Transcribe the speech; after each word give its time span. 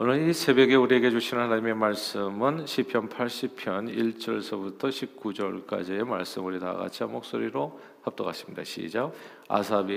오늘 0.00 0.28
이 0.28 0.32
새벽에 0.32 0.76
우리에게 0.76 1.10
주시는 1.10 1.42
하나님의 1.42 1.74
말씀은 1.74 2.66
시편 2.66 3.08
80편 3.08 3.92
1절서부터 4.16 4.90
19절까지의 4.90 6.06
말씀 6.06 6.46
우리 6.46 6.60
다 6.60 6.72
같이 6.72 7.02
한 7.02 7.10
목소리로 7.10 7.80
합독하십니다. 8.08 8.64
시작. 8.64 9.12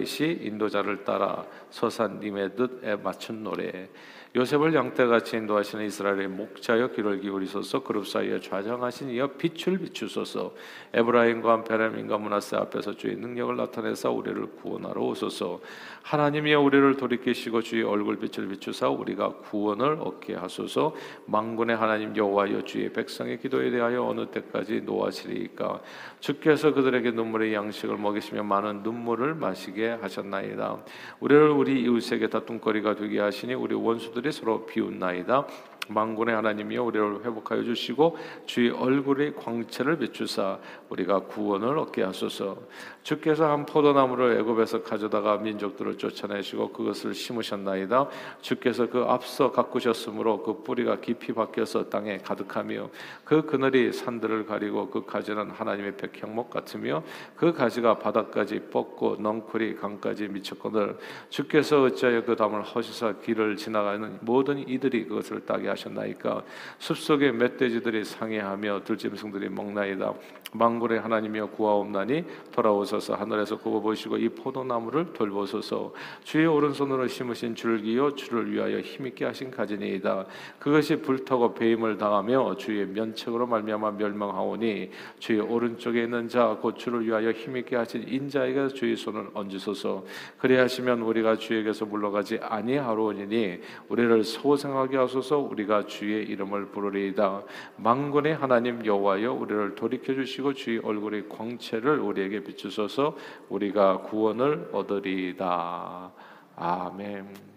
시 0.06 0.40
인도자를 0.42 1.04
따라 1.04 1.46
서산님의 1.70 2.56
뜻에 2.56 2.96
맞춘 2.96 3.44
노래. 3.44 3.90
요셉을 4.34 4.74
양떼같이 4.74 5.36
인도하시는 5.36 5.86
이스라엘의 5.88 6.30
목자여 6.30 6.92
귀를 6.92 7.20
기울이소서. 7.20 7.84
그룹 7.84 8.08
사이에 8.08 8.40
좌정하신 8.40 9.10
이여 9.10 9.32
빛을 9.34 9.80
비추소서. 9.80 10.56
에브라임과 10.94 11.66
베라민과 11.66 12.18
문하세 12.18 12.56
앞에서 12.56 12.96
주의 12.96 13.18
능력을 13.18 13.58
나타내사 13.58 14.10
우리를 14.10 14.56
구원하러 14.56 15.02
오소서. 15.02 15.60
하나님이여 16.04 16.62
우리를 16.62 16.96
돌이키시고 16.96 17.62
주의 17.62 17.84
얼굴 17.84 18.20
빛을 18.20 18.48
비추사 18.48 18.88
우리가 18.88 19.34
구원을 19.50 19.98
얻게 20.00 20.36
하소서. 20.36 20.96
망군의 21.26 21.76
하나님 21.76 22.16
여호와여 22.16 22.64
주의 22.64 22.92
백성의 22.94 23.40
기도에 23.40 23.70
대하여 23.70 24.06
어느 24.06 24.28
때까지 24.28 24.84
노하시리까? 24.86 25.82
주께서 26.22 26.74
그들에게 26.74 27.12
눈물의 27.12 27.54
양식을 27.54 27.98
먹이시며 28.02 28.44
많은 28.44 28.84
눈물을 28.84 29.36
마시게 29.36 29.90
하셨나이다 30.02 30.78
우리를 31.20 31.50
우리 31.50 31.82
이웃에게 31.82 32.30
다툼거리가 32.30 32.96
되게 32.96 33.20
하시니 33.20 33.54
우리 33.54 33.76
원수들 33.76 34.22
자들이 34.22 34.32
서로 34.32 34.66
비웃나이다. 34.66 35.48
망군의 35.90 36.36
하나님이여 36.36 36.84
우리를 36.84 37.26
회복하여 37.26 37.64
주시고 37.64 38.18
주의 38.46 38.70
얼굴의 38.70 39.36
광채를 39.36 39.98
비추사 39.98 40.60
우리가 40.90 41.22
구원을 41.22 41.78
얻게 41.78 42.04
하소서. 42.04 42.58
주께서 43.04 43.50
한 43.50 43.66
포도나무를 43.66 44.40
애굽에서 44.40 44.84
가져다가 44.84 45.38
민족들을 45.38 45.98
쫓아내시고 45.98 46.72
그것을 46.72 47.14
심으셨나이다. 47.14 48.08
주께서 48.42 48.90
그 48.90 49.04
앞서 49.08 49.52
가꾸셨으므로 49.52 50.44
그 50.44 50.64
뿌리가 50.64 51.02
깊이 51.02 51.34
박혀서 51.34 51.90
땅에 51.90 52.20
가득하며 52.20 52.90
그 53.26 53.46
그늘이 53.46 53.92
산들을 53.92 54.46
가리고 54.46 54.90
그 54.90 55.06
가지는 55.06 55.50
하나님의 55.50 55.98
백향목 55.98 56.52
같으며 56.52 57.04
그 57.36 57.52
가지 57.52 57.81
가 57.82 57.98
바닥까지 57.98 58.60
뻗고 58.72 59.18
넝쿨이 59.20 59.76
강까지 59.76 60.28
미쳤거늘 60.28 60.98
주께서 61.30 61.84
어찌하여 61.84 62.24
그 62.24 62.36
담을 62.36 62.62
허시사 62.62 63.14
길을 63.24 63.58
지나가는 63.58 64.20
모든 64.22 64.60
이들이 64.68 65.06
그것을 65.06 65.46
따게 65.46 65.68
하셨나이까? 65.68 66.44
숲속의 66.80 67.34
멧돼지들이 67.34 68.06
상해하며 68.06 68.84
들짐승들이 68.84 69.50
먹나이다. 69.50 70.14
망군의 70.54 71.00
하나님이여 71.00 71.48
구하옵나니 71.48 72.26
돌아오소서. 72.52 73.16
하늘에서 73.16 73.58
굽어보시고 73.58 74.18
이 74.18 74.30
포도나무를 74.30 75.14
돌보소서. 75.14 75.94
주의 76.24 76.46
오른손으로 76.46 77.08
심으신 77.08 77.56
줄기요 77.56 78.16
주를 78.16 78.52
위하여 78.52 78.80
힘있게 78.80 79.26
하신 79.26 79.52
가지니이다. 79.52 80.26
그것이 80.60 80.98
불타고 81.02 81.54
배임을 81.54 81.98
당하며 81.98 82.58
주의 82.58 82.86
면책으로 82.86 83.48
말미암아 83.48 83.92
멸망하오니 83.92 84.92
주의 85.20 85.40
오른쪽에 85.40 86.04
있는 86.04 86.28
자 86.28 86.52
곧 86.62 86.78
주를 86.78 87.06
위하여 87.06 87.32
힘있게 87.32 87.71
하신 87.76 88.08
인자에게 88.08 88.70
주의 88.70 88.96
손을 88.96 89.30
얹으소서 89.34 90.06
그리하시면 90.40 91.02
우리가 91.02 91.38
주에게서 91.38 91.86
물러가지 91.86 92.40
아니하로니니 92.42 93.60
우리를 93.90 94.24
소생하게 94.24 94.98
하소서 94.98 95.38
우리가 95.40 95.86
주의 95.86 96.26
이름을 96.26 96.68
부르리이다 96.68 97.44
망군의 97.78 98.36
하나님 98.36 98.86
여호와여 98.86 99.34
우리를 99.34 99.76
돌이켜 99.76 100.14
주시고 100.14 100.54
주의 100.54 100.80
얼굴의 100.80 101.30
광채를 101.30 102.00
우리에게 102.00 102.44
비추소서 102.44 103.16
우리가 103.50 104.02
구원을 104.02 104.70
얻으리다. 104.72 106.12
아멘. 106.56 107.51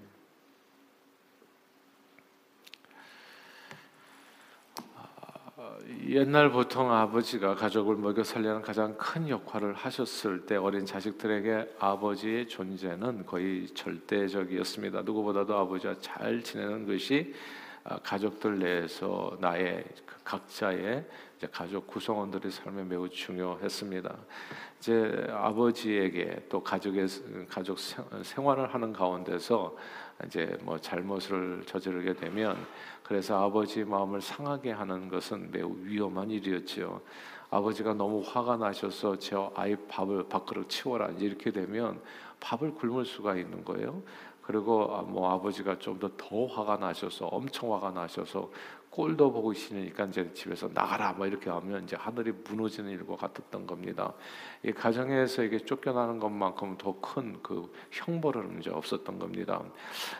옛날 6.09 6.50
보통 6.50 6.92
아버지가 6.92 7.55
가족을 7.55 7.97
먹여 7.97 8.23
살리는 8.23 8.62
가장 8.62 8.97
큰 8.97 9.28
역할을 9.28 9.75
하셨을 9.75 10.46
때 10.46 10.57
어린 10.57 10.86
자식들에게 10.86 11.77
아버지의 11.79 12.48
존재는 12.48 13.27
거의 13.27 13.67
절대적이었습니다. 13.68 15.02
누구보다도 15.02 15.57
아버지와 15.57 15.95
잘 16.01 16.42
지내는 16.42 16.86
것이 16.86 17.35
아, 17.85 17.98
가족들 17.98 18.58
내에서 18.58 19.36
나의 19.41 19.85
그 20.07 20.14
각자의 20.24 21.05
가족 21.52 21.86
구성원들의 21.86 22.51
삶에 22.51 22.85
매우 22.85 23.08
중요했습니다. 23.08 24.17
이제 24.79 25.27
아버지에게 25.30 26.47
또 26.48 26.63
가족의 26.63 27.07
가족 27.48 27.79
생활을 27.79 28.73
하는 28.73 28.92
가운데서 28.92 29.77
이제 30.27 30.57
뭐 30.63 30.79
잘못을 30.79 31.63
저지르게 31.67 32.14
되면 32.14 32.57
그래서 33.02 33.42
아버지 33.45 33.85
마음을 33.85 34.20
상하게 34.20 34.70
하는 34.73 35.08
것은 35.08 35.51
매우 35.51 35.77
위험한 35.83 36.30
일이었지요. 36.30 37.01
아버지가 37.51 37.95
너무 37.95 38.23
화가 38.24 38.57
나셔서 38.57 39.19
저 39.19 39.53
아이 39.55 39.77
밥을 39.77 40.29
밖으로 40.29 40.67
치워라 40.69 41.08
이렇게 41.19 41.51
되면 41.51 42.01
밥을 42.41 42.74
굶을 42.74 43.05
수가 43.05 43.36
있는 43.36 43.64
거예요. 43.64 44.03
그리고 44.42 44.95
아, 44.95 45.03
뭐 45.03 45.30
아버지가 45.33 45.79
좀 45.79 45.98
더 45.98 46.08
더 46.17 46.47
화가 46.47 46.77
나셔서 46.77 47.27
엄청 47.27 47.73
화가 47.74 47.91
나셔서 47.91 48.51
꼴도 48.94 49.32
보고 49.32 49.50
있으니까 49.50 50.05
이제 50.05 50.32
집에서 50.34 50.68
나가라 50.72 51.12
뭐 51.14 51.27
이렇게 51.27 51.50
하면 51.50 51.82
이제 51.82 51.96
하늘이 51.96 52.32
무너지는 52.48 52.92
일과 52.92 53.16
같았던 53.16 53.66
겁니다. 53.66 54.12
이 54.62 54.70
가정에서 54.70 55.42
이게 55.42 55.58
쫓겨나는 55.58 56.20
것만큼 56.20 56.78
더 56.78 56.94
큰 57.00 57.40
그 57.42 57.72
형벌은 57.90 58.60
이제 58.60 58.70
없었던 58.70 59.18
겁니다. 59.18 59.60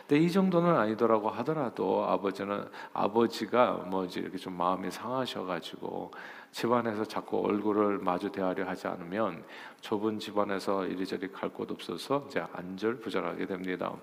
근데 0.05 0.21
이 0.21 0.29
정도는 0.29 0.75
아니더라고 0.75 1.29
하더라도 1.29 2.03
아버지는 2.03 2.65
아버지가 2.91 3.85
뭐 3.87 4.03
이제 4.03 4.19
이렇게 4.19 4.37
좀 4.37 4.57
마음이 4.57 4.91
상하셔가지고 4.91 6.11
집안에서 6.51 7.05
자꾸 7.05 7.45
얼굴을 7.45 7.99
마주 7.99 8.29
대하려 8.29 8.67
하지 8.67 8.87
않으면 8.87 9.45
좁은 9.79 10.19
집안에서 10.19 10.85
이리저리 10.85 11.31
갈 11.31 11.49
곳 11.49 11.71
없어서 11.71 12.25
이제 12.27 12.43
안절부절하게 12.51 13.45
됩니다. 13.45 13.93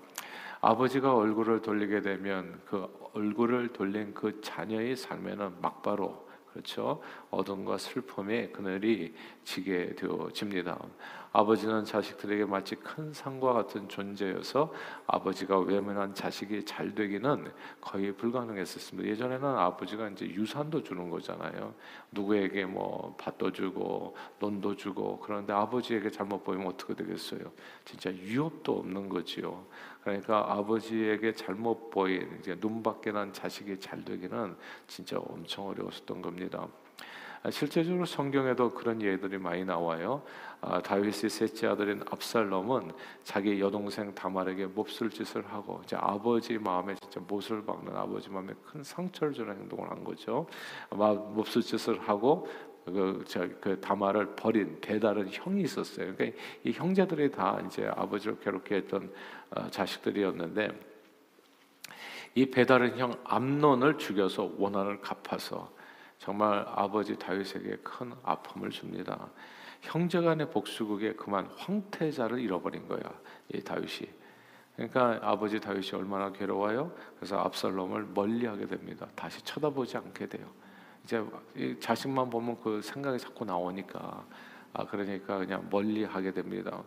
아버지가 0.61 1.13
얼굴을 1.13 1.61
돌리게 1.61 2.01
되면 2.01 2.59
그 2.65 2.87
얼굴을 3.13 3.73
돌린 3.73 4.13
그 4.13 4.41
자녀의 4.41 4.95
삶에는 4.95 5.61
막바로 5.61 6.27
그렇죠. 6.51 7.01
어둠과 7.31 7.79
슬픔의 7.79 8.51
그늘이 8.51 9.15
지게 9.43 9.95
되어집니다. 9.95 10.79
아버지는 11.33 11.83
자식들에게 11.83 12.45
마치 12.45 12.75
큰 12.75 13.11
산과 13.11 13.53
같은 13.53 13.89
존재여서 13.89 14.71
아버지가 15.07 15.59
외면한 15.59 16.13
자식이 16.13 16.63
잘 16.63 16.93
되기는 16.93 17.51
거의 17.81 18.15
불가능했었습니다. 18.15 19.09
예전에는 19.09 19.43
아버지가 19.43 20.09
이제 20.09 20.27
유산도 20.27 20.83
주는 20.83 21.09
거잖아요. 21.09 21.73
누구에게 22.11 22.65
뭐 22.65 23.15
밭도 23.17 23.51
주고 23.51 24.15
논도 24.39 24.75
주고 24.75 25.19
그런데 25.21 25.53
아버지에게 25.53 26.11
잘못 26.11 26.43
보이면 26.43 26.67
어떻게 26.67 26.93
되겠어요? 26.93 27.51
진짜 27.83 28.13
유업도 28.13 28.77
없는 28.79 29.09
거지요. 29.09 29.65
그러니까 30.03 30.53
아버지에게 30.53 31.33
잘못 31.33 31.89
보인 31.89 32.37
이제 32.39 32.55
눈밖에 32.61 33.11
난 33.11 33.33
자식이 33.33 33.79
잘 33.79 34.05
되기는 34.05 34.55
진짜 34.85 35.17
엄청 35.17 35.65
어려웠었던 35.65 36.21
겁니다. 36.21 36.67
아, 37.43 37.51
실제적으로 37.51 38.05
성경에도 38.05 38.71
그런 38.71 39.01
예들이 39.01 39.37
많이 39.37 39.65
나와요. 39.65 40.23
아, 40.61 40.81
다윗의 40.81 41.29
셋째 41.29 41.67
아들인 41.67 42.01
압살롬은 42.09 42.93
자기 43.23 43.59
여동생 43.59 44.15
다말에게 44.15 44.67
몹쓸 44.67 45.09
짓을 45.09 45.45
하고 45.45 45.81
이제 45.83 45.97
아버지 45.99 46.57
마음에 46.57 46.95
진짜 46.95 47.19
못을 47.27 47.65
박는 47.65 47.93
아버지 47.93 48.29
마음에 48.29 48.53
큰 48.65 48.81
상처를 48.81 49.33
주는 49.33 49.53
행동을 49.53 49.91
한 49.91 50.05
거죠. 50.05 50.47
몹쓸 50.89 51.61
짓을 51.61 51.99
하고 51.99 52.47
그, 52.85 53.23
저, 53.27 53.45
그 53.59 53.79
다말을 53.79 54.35
버린 54.37 54.77
배다른 54.79 55.27
형이 55.29 55.63
있었어요. 55.63 56.15
그러니까 56.15 56.37
이 56.63 56.71
형제들이 56.71 57.31
다 57.31 57.61
이제 57.65 57.91
아버지를 57.93 58.39
괴롭게 58.39 58.75
했던 58.75 59.13
어, 59.51 59.69
자식들이었는데 59.69 60.69
이 62.35 62.45
배다른 62.45 62.97
형 62.97 63.13
암론을 63.25 63.97
죽여서 63.97 64.53
원한을 64.57 65.01
갚아서 65.01 65.69
정말 66.23 66.65
아버지 66.73 67.17
다윗에게 67.17 67.79
큰 67.83 68.13
아픔을 68.23 68.69
줍니다. 68.69 69.27
형제간의 69.81 70.51
복수극에 70.51 71.15
그만 71.15 71.49
황태자를 71.57 72.39
잃어버린 72.39 72.87
거야. 72.87 73.01
이 73.53 73.61
다윗이. 73.61 74.09
그러니까 74.77 75.19
아버지 75.21 75.59
다윗이 75.59 75.89
얼마나 75.95 76.31
괴로워요. 76.31 76.95
그래서 77.17 77.39
압살롬을 77.39 78.05
멀리하게 78.13 78.67
됩니다. 78.67 79.05
다시 79.15 79.43
쳐다보지 79.43 79.97
않게 79.97 80.29
돼요. 80.29 80.49
이제 81.03 81.21
자식만 81.81 82.29
보면 82.29 82.57
그 82.63 82.81
생각이 82.81 83.19
자꾸 83.19 83.43
나오니까 83.43 84.25
아 84.71 84.85
그러니까 84.85 85.39
그냥 85.39 85.67
멀리하게 85.69 86.31
됩니다. 86.31 86.83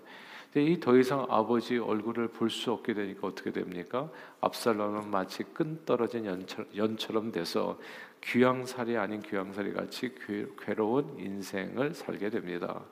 이더 0.55 0.97
이상 0.97 1.27
아버지 1.29 1.77
얼굴을 1.77 2.29
볼 2.29 2.49
수 2.49 2.73
없게 2.73 2.95
되니까 2.95 3.27
어떻게 3.27 3.53
됩니까? 3.53 4.09
압살롬은 4.41 5.11
마치 5.11 5.43
끈 5.43 5.85
떨어진 5.85 6.25
연처, 6.25 6.65
연처럼 6.75 7.31
돼서 7.31 7.79
귀양살이 8.23 8.97
아닌 8.97 9.23
귀양살이 9.23 9.73
같이 9.73 10.13
괴로운 10.59 11.19
인생을 11.19 11.95
살게 11.95 12.31
됩니다. 12.31 12.83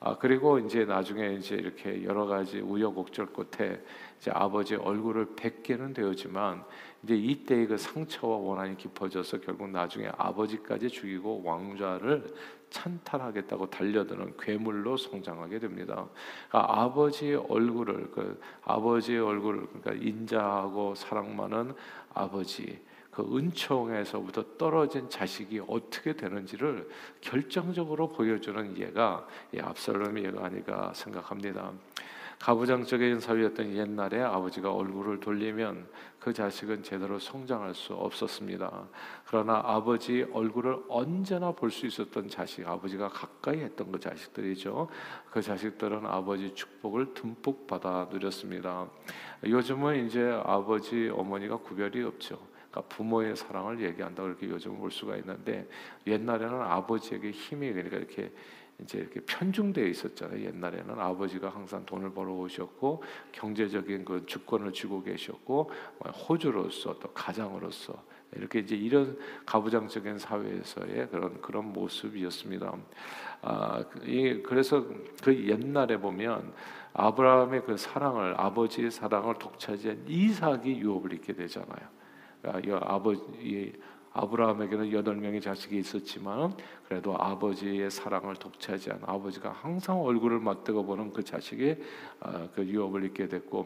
아 0.00 0.18
그리고 0.18 0.58
이제 0.58 0.84
나중에 0.84 1.32
이제 1.32 1.54
이렇게 1.54 2.04
여러 2.04 2.26
가지 2.26 2.60
우여곡절 2.60 3.28
끝에 3.32 3.80
이제 4.18 4.30
아버지 4.34 4.74
얼굴을 4.74 5.34
뵙게는 5.34 5.94
되었지만 5.94 6.62
이제 7.02 7.16
이때의 7.16 7.68
그 7.68 7.78
상처와 7.78 8.36
원한이 8.36 8.76
깊어져서 8.76 9.40
결국 9.40 9.70
나중에 9.70 10.10
아버지까지 10.18 10.90
죽이고 10.90 11.42
왕좌를 11.42 12.34
찬탈하겠다고 12.68 13.70
달려드는 13.70 14.34
괴물로 14.38 14.98
성장하게 14.98 15.60
됩니다. 15.60 16.06
그러니까 16.50 16.82
아버지의 16.82 17.36
얼굴을 17.36 18.10
그 18.10 18.38
아버지의 18.64 19.20
얼굴을 19.20 19.66
그러니까 19.68 19.92
인자하고 19.92 20.96
사랑 20.96 21.34
많은 21.34 21.72
아버지 22.12 22.78
그 23.14 23.22
은총에서부터 23.22 24.44
떨어진 24.58 25.08
자식이 25.08 25.62
어떻게 25.68 26.14
되는지를 26.14 26.88
결정적으로 27.20 28.08
보여주는 28.08 28.76
예가 28.76 29.24
이 29.54 29.60
압살롬의 29.60 30.24
예가 30.24 30.46
아닐까 30.46 30.92
생각합니다. 30.94 31.70
가부장적인 32.40 33.20
사회였던 33.20 33.76
옛날에 33.76 34.20
아버지가 34.20 34.72
얼굴을 34.72 35.20
돌리면 35.20 35.86
그 36.18 36.32
자식은 36.32 36.82
제대로 36.82 37.20
성장할 37.20 37.72
수 37.74 37.94
없었습니다. 37.94 38.88
그러나 39.26 39.62
아버지 39.64 40.26
얼굴을 40.32 40.82
언제나 40.88 41.52
볼 41.52 41.70
수 41.70 41.86
있었던 41.86 42.28
자식, 42.28 42.66
아버지가 42.66 43.08
가까이 43.10 43.60
했던 43.60 43.92
그 43.92 44.00
자식들이죠. 44.00 44.88
그 45.30 45.40
자식들은 45.40 46.04
아버지 46.04 46.52
축복을 46.52 47.14
듬뿍 47.14 47.68
받아 47.68 48.08
누렸습니다. 48.10 48.88
요즘은 49.44 50.06
이제 50.06 50.40
아버지, 50.44 51.08
어머니가 51.14 51.58
구별이 51.58 52.02
없죠. 52.02 52.53
그러니까 52.74 52.82
부모의 52.88 53.36
사랑을 53.36 53.80
얘기한다 53.80 54.24
그렇게 54.24 54.48
요즘 54.48 54.76
볼 54.78 54.90
수가 54.90 55.16
있는데 55.18 55.68
옛날에는 56.06 56.60
아버지에게 56.60 57.30
힘이 57.30 57.72
그러니까 57.72 57.98
이렇게 57.98 58.32
이제 58.80 58.98
이렇게 58.98 59.20
편중되어 59.20 59.86
있었잖아요. 59.86 60.44
옛날에는 60.46 60.98
아버지가 60.98 61.48
항상 61.48 61.86
돈을 61.86 62.12
벌어 62.12 62.32
오셨고 62.32 63.04
경제적인 63.30 64.04
그 64.04 64.26
주권을 64.26 64.72
쥐고 64.72 65.04
계셨고 65.04 65.70
호주로서 66.28 66.98
또 66.98 67.12
가장으로서 67.12 68.02
이렇게 68.34 68.58
이제 68.58 68.74
이런 68.74 69.16
가부장적인 69.46 70.18
사회에서의 70.18 71.08
그런 71.08 71.40
그런 71.40 71.72
모습이었습니다. 71.72 72.76
아, 73.42 73.84
이 74.02 74.42
그래서 74.44 74.84
그 75.22 75.48
옛날에 75.48 75.96
보면 75.98 76.52
아브라함의 76.94 77.64
그 77.64 77.76
사랑을 77.76 78.34
아버지의 78.36 78.90
사랑을 78.90 79.34
독차지한 79.34 80.06
이삭이 80.08 80.78
유업을 80.78 81.12
입게 81.12 81.32
되잖아요. 81.32 82.03
아, 82.46 82.58
이 82.58 82.70
아버지 82.70 83.72
아브라함에게는 84.12 84.92
여덟 84.92 85.16
명의 85.16 85.40
자식이 85.40 85.76
있었지만 85.78 86.54
그래도 86.88 87.16
아버지의 87.18 87.90
사랑을 87.90 88.36
독차지 88.36 88.90
한 88.90 89.00
아버지가 89.04 89.50
항상 89.50 90.00
얼굴을 90.00 90.38
맞대고 90.38 90.84
보는 90.84 91.12
그 91.12 91.24
자식이 91.24 91.76
아, 92.20 92.48
그 92.54 92.64
유업을 92.64 93.04
입게 93.04 93.28
됐고 93.28 93.64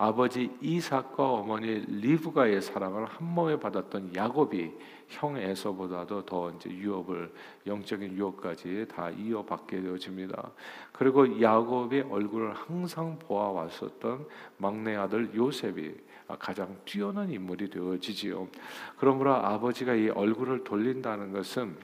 아버지 0.00 0.50
이삭과 0.60 1.28
어머니 1.28 1.80
리브가의 1.80 2.62
사랑을 2.62 3.04
한 3.04 3.34
몸에 3.34 3.58
받았던 3.58 4.14
야곱이 4.14 4.72
형 5.08 5.36
에서보다도 5.36 6.24
더 6.24 6.50
이제 6.52 6.70
유업을 6.70 7.32
영적인 7.66 8.16
유업까지 8.16 8.86
다 8.88 9.10
이어받게 9.10 9.80
되어집니다. 9.80 10.52
그리고 10.92 11.40
야곱의 11.40 12.02
얼굴을 12.02 12.54
항상 12.54 13.18
보아왔었던 13.18 14.26
막내 14.58 14.94
아들 14.94 15.34
요셉이 15.34 15.94
가장 16.36 16.76
뛰어난 16.84 17.30
인물이 17.30 17.70
되어지지요. 17.70 18.48
그러므로 18.98 19.34
아버지가 19.34 19.94
이 19.94 20.08
얼굴을 20.10 20.64
돌린다는 20.64 21.32
것은 21.32 21.76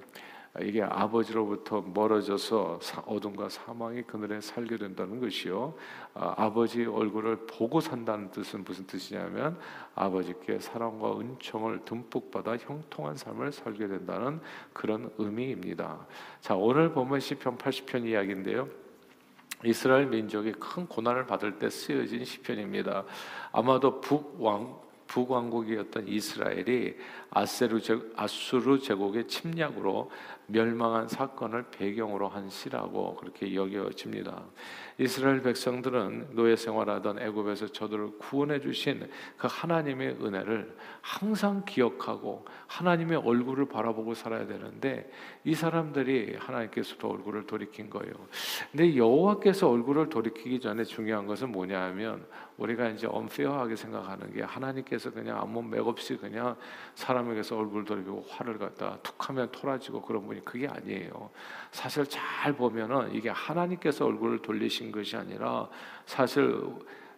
이게 0.63 0.83
아버지로부터 0.83 1.81
멀어져서 1.81 2.79
어둠과 3.07 3.49
사망이 3.49 4.03
그늘에 4.03 4.41
살게 4.41 4.77
된다는 4.77 5.19
것이요. 5.19 5.75
아, 6.15 6.53
버지 6.53 6.85
얼굴을 6.85 7.47
보고 7.47 7.81
산다는 7.81 8.31
뜻은 8.31 8.63
무슨 8.63 8.87
뜻이냐면 8.87 9.59
아버지께 9.97 10.61
사랑과 10.61 11.19
은총을 11.19 11.85
듬뿍 11.85 12.31
받아 12.31 12.57
형통한 12.57 13.17
삶을 13.17 13.51
살게 13.51 13.89
된다는 13.89 14.41
그런 14.73 15.11
의미입니다. 15.19 16.07
자, 16.41 16.55
오늘 16.55 16.93
보면 16.93 17.19
시편 17.19 17.59
80편 17.59 18.07
이야기인데요. 18.07 18.84
이스라엘 19.67 20.07
민족이 20.07 20.53
큰 20.53 20.87
고난을 20.87 21.27
받을 21.27 21.59
때 21.59 21.71
쓰여진 21.71 22.25
시편입니다. 22.25 23.05
아마도 23.53 24.01
북왕 24.01 24.84
북왕국이었던 25.07 26.09
이스라엘이 26.09 26.97
아세르 27.31 27.81
제, 27.81 27.99
아수르 28.17 28.79
제국의 28.79 29.27
침략으로 29.27 30.11
멸망한 30.47 31.09
사건을 31.09 31.65
배경으로 31.71 32.29
한 32.29 32.49
시라고 32.49 33.17
그렇게 33.17 33.55
여겨집니다. 33.55 34.45
이스라엘 34.99 35.43
백성들은 35.43 36.29
노예 36.33 36.55
생활하던 36.55 37.19
애굽에서 37.19 37.69
저들을 37.69 38.19
구원해 38.19 38.61
주신 38.61 39.09
그 39.37 39.49
하나님의 39.51 40.19
은혜를 40.21 40.77
항상 41.01 41.65
기억하고 41.65 42.45
하나님의 42.67 43.19
얼굴을 43.19 43.67
바라보고 43.67 44.15
살아야 44.15 44.47
되는데 44.47 45.11
이 45.45 45.55
사람들이 45.55 46.37
하나님께서도 46.39 47.09
얼굴을 47.09 47.47
돌이킨 47.47 47.91
거예요. 47.91 48.13
근데 48.71 48.97
여호와께서 48.97 49.69
얼굴을 49.69 50.09
돌이키기 50.11 50.61
전에 50.61 50.85
중요한 50.85 51.27
것은 51.27 51.51
뭐냐하면 51.51 52.27
우리가 52.57 52.89
이제 52.89 53.07
언페어하게 53.07 53.77
생각하는 53.77 54.33
게 54.33 54.43
하나님께서 54.43 55.11
그냥 55.11 55.41
아무 55.41 55.63
맥없이 55.63 56.17
그냥 56.17 56.57
사람에게서 56.95 57.59
얼굴 57.59 57.85
돌리고 57.85 58.25
화를 58.29 58.59
갖다 58.59 58.99
툭하면 59.03 59.51
토라지고 59.51 60.03
그런 60.03 60.27
분이 60.27 60.45
그게 60.45 60.69
아니에요. 60.69 61.31
사실 61.73 62.07
잘 62.07 62.53
보면은 62.53 63.13
이게 63.13 63.29
하나님께서 63.31 64.07
얼굴을 64.07 64.43
돌리신 64.43 64.93
것이 64.93 65.17
아니라 65.17 65.69
사실 66.07 66.63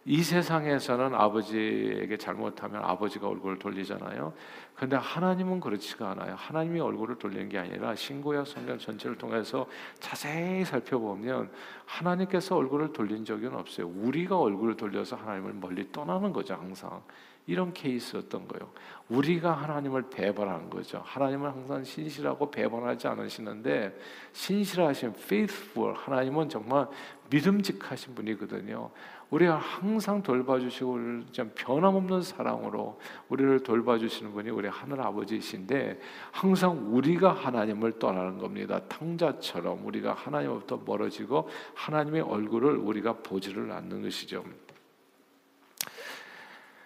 이 0.09 0.23
세상에서는 0.23 1.13
아버지에게 1.13 2.15
잘못하면 2.15 2.81
아버지가 2.81 3.27
얼굴을 3.27 3.59
돌리잖아요. 3.59 4.31
근데 4.73 4.95
하나님은 4.95 5.59
그렇지가 5.59 6.11
않아요. 6.11 6.33
하나님이 6.37 6.79
얼굴을 6.79 7.17
돌리는 7.17 7.49
게 7.49 7.57
아니라 7.57 7.93
신구약 7.93 8.47
성경 8.47 8.79
전체를 8.79 9.17
통해서 9.17 9.67
자세히 9.99 10.63
살펴보면 10.63 11.51
하나님께서 11.85 12.55
얼굴을 12.55 12.93
돌린 12.93 13.25
적은 13.25 13.53
없어요. 13.53 13.89
우리가 13.89 14.39
얼굴을 14.39 14.77
돌려서 14.77 15.17
하나님을 15.17 15.55
멀리 15.55 15.91
떠나는 15.91 16.31
거죠, 16.31 16.53
항상. 16.53 17.01
이런 17.45 17.73
케이스였던 17.73 18.47
거예요. 18.47 18.69
우리가 19.09 19.53
하나님을 19.53 20.09
배반하는 20.09 20.69
거죠. 20.69 21.01
하나님은 21.05 21.49
항상 21.49 21.83
신실하고 21.83 22.51
배반하지 22.51 23.07
않으시는데 23.07 23.97
신실하신 24.33 25.13
faithful 25.17 25.95
하나님은 25.95 26.49
정말 26.49 26.87
믿음직하신 27.29 28.15
분이거든요. 28.15 28.89
우리가 29.29 29.57
항상 29.57 30.23
돌봐주시고 30.23 31.31
좀 31.31 31.51
변함없는 31.53 32.21
사랑으로 32.21 32.99
우리를 33.27 33.61
돌봐주시는 33.61 34.31
분이 34.31 34.49
우리 34.49 34.69
하늘 34.69 35.01
아버지이신데 35.01 35.99
항상 36.31 36.95
우리가 36.95 37.33
하나님을 37.33 37.99
떠나는 37.99 38.37
겁니다. 38.37 38.79
탕자처럼 38.87 39.85
우리가 39.85 40.13
하나님으로부터 40.13 40.81
멀어지고 40.85 41.49
하나님의 41.75 42.21
얼굴을 42.21 42.77
우리가 42.77 43.13
보지를 43.17 43.71
않는 43.71 44.01
것이죠. 44.01 44.45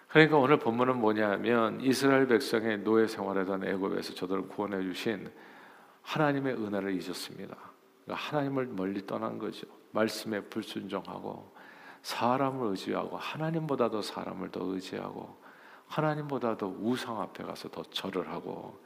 그러니까 0.08 0.36
오늘 0.36 0.58
본문은 0.58 0.98
뭐냐면 0.98 1.80
이스라엘 1.80 2.26
백성의 2.26 2.80
노예 2.80 3.06
생활하던 3.06 3.64
애굽에서 3.64 4.14
저들을 4.14 4.48
구원해 4.48 4.82
주신 4.82 5.30
하나님의 6.02 6.54
은혜를 6.54 6.92
잊었습니다. 7.00 7.56
그러니까 8.04 8.26
하나님을 8.26 8.66
멀리 8.66 9.06
떠난 9.06 9.38
거죠. 9.38 9.66
말씀에 9.92 10.40
불순종하고 10.40 11.51
사람을 12.02 12.68
의지하고 12.68 13.16
하나님보다도 13.16 14.02
사람을 14.02 14.50
더 14.50 14.64
의지하고 14.64 15.36
하나님보다도 15.86 16.78
우상 16.80 17.20
앞에 17.20 17.44
가서 17.44 17.68
더 17.68 17.82
절을 17.82 18.28
하고 18.28 18.80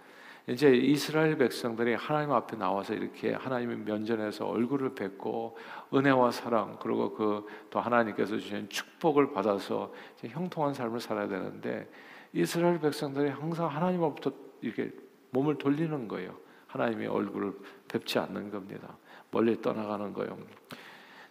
이제 0.49 0.73
이스라엘 0.73 1.37
백성들이 1.37 1.95
하나님 1.95 2.33
앞에 2.33 2.57
나와서 2.57 2.95
이렇게 2.95 3.33
하나님의 3.33 3.79
면전에서 3.79 4.47
얼굴을 4.47 4.95
뵙고 4.95 5.57
은혜와 5.93 6.31
사랑 6.31 6.79
그리고 6.81 7.13
그 7.15 7.47
또 7.77 7.81
하나님께서 7.81 8.39
주신 8.39 8.67
축복을 8.71 9.33
받아서 9.33 9.93
형통한 10.25 10.73
삶을 10.73 10.99
살아야 10.99 11.29
되는데 11.29 11.91
이스라엘 12.33 12.81
백성들이 12.81 13.29
항상 13.29 13.67
하나님 13.67 14.03
앞부터 14.03 14.33
이렇게 14.63 14.93
몸을 15.31 15.59
돌리는 15.59 16.09
거예요. 16.09 16.35
하나님의 16.69 17.09
얼굴을 17.09 17.53
뵙지 17.87 18.19
않는 18.19 18.51
겁니다. 18.51 18.97
멀리 19.31 19.61
떠나가는 19.61 20.11
거예요. 20.15 20.39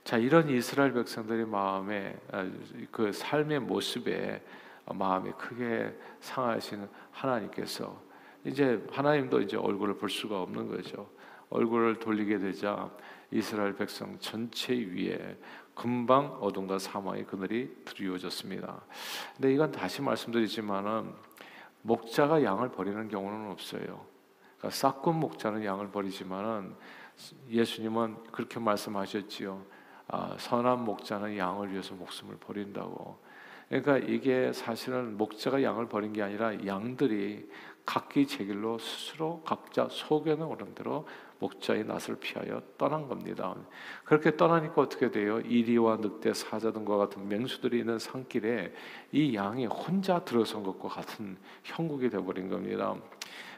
자 0.06 0.18
이런 0.18 0.48
이스라엘 0.48 0.94
백성들의 0.94 1.48
마음에 1.48 2.16
아, 2.32 2.48
그 2.92 3.12
삶의 3.12 3.62
모습에 3.62 4.40
마음이 4.86 5.32
크게 5.32 5.98
상하신 6.20 6.88
하나님께서 7.10 8.00
이제 8.44 8.86
하나님도 8.92 9.42
이제 9.42 9.58
얼굴을 9.58 9.98
볼 9.98 10.12
수가 10.12 10.44
없는 10.44 10.68
거죠. 10.68 11.10
얼굴을 11.50 11.98
돌리게 11.98 12.38
되자 12.38 12.92
이스라엘 13.32 13.76
백성 13.76 14.16
전체 14.20 14.76
위에 14.76 15.40
금방 15.74 16.38
어둠과 16.40 16.78
사망의 16.78 17.26
그늘이 17.26 17.76
드리워졌습니다. 17.86 18.82
근데 19.36 19.56
이건 19.56 19.72
다시 19.72 20.04
말씀드리지만은 20.04 21.16
목자가 21.82 22.44
양을 22.44 22.70
버리는 22.70 23.08
경우는 23.08 23.50
없어요. 23.50 24.06
그러니까 24.60 24.70
싹군 24.70 25.20
목자는 25.20 25.66
양을 25.66 25.90
버리지만은 25.90 26.76
예수님은 27.50 28.26
그렇게 28.32 28.60
말씀하셨지요. 28.60 29.75
아, 30.08 30.36
선한 30.38 30.84
목자는 30.86 31.38
양을 31.38 31.72
위해서 31.72 31.96
목숨을 31.96 32.38
버린다고. 32.38 33.18
그러니까 33.70 33.98
이게 33.98 34.54
사실은 34.54 35.18
목자가 35.18 35.64
양을 35.64 35.88
버린 35.88 36.14
게 36.14 36.22
아니라 36.22 36.66
양들이 36.66 37.50
각기 37.86 38.28
제 38.28 38.46
길로 38.46 38.78
스스로 38.78 39.42
각자 39.44 39.88
속에는 39.90 40.46
오른 40.46 40.74
대로 40.76 41.08
목자의 41.40 41.86
낯을 41.86 42.18
피하여 42.20 42.62
떠난 42.78 43.08
겁니다. 43.08 43.56
그렇게 44.04 44.36
떠나니까 44.36 44.82
어떻게 44.82 45.12
돼요? 45.12 45.40
이리와 45.40 45.98
늑대, 45.98 46.34
사자 46.34 46.72
등과 46.72 46.98
같은 46.98 47.28
맹수들이 47.28 47.80
있는 47.80 48.00
산길에 48.00 48.74
이 49.12 49.36
양이 49.36 49.66
혼자 49.66 50.20
들어선 50.20 50.64
것과 50.64 50.90
같은 50.90 51.38
형국이 51.64 52.10
되어버린 52.10 52.50
겁니다. 52.50 52.96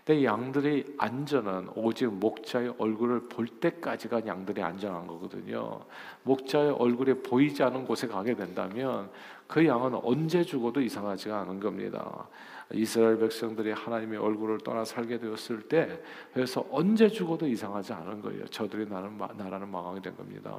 근데 0.07 0.23
양들의 0.23 0.85
안전은 0.97 1.67
오직 1.75 2.07
목자의 2.07 2.75
얼굴을 2.77 3.27
볼 3.27 3.45
때까지가 3.45 4.25
양들이 4.25 4.61
안전한 4.63 5.05
거거든요. 5.05 5.81
목자의 6.23 6.71
얼굴이 6.71 7.23
보이지 7.23 7.61
않은 7.63 7.85
곳에 7.85 8.07
가게 8.07 8.33
된다면 8.33 9.09
그 9.47 9.65
양은 9.65 9.95
언제 9.95 10.43
죽어도 10.43 10.79
이상하지가 10.79 11.41
않은 11.41 11.59
겁니다. 11.59 12.25
이스라엘 12.73 13.17
백성들이 13.17 13.71
하나님의 13.71 14.19
얼굴을 14.19 14.59
떠나 14.59 14.83
살게 14.83 15.19
되었을 15.19 15.63
때 15.63 16.01
그래서 16.33 16.65
언제 16.69 17.07
죽어도 17.07 17.47
이상하지 17.47 17.93
않은 17.93 18.21
거예요. 18.21 18.45
저들이 18.47 18.89
나는 18.89 19.17
나라는 19.17 19.69
망하게 19.69 20.01
된 20.01 20.17
겁니다. 20.17 20.57